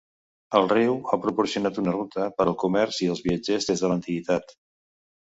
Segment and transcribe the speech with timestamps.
[0.59, 4.55] El riu ha proporcionat una ruta per al comerç i els viatges des de l'antiguitat.